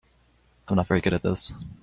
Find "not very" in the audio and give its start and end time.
0.77-0.99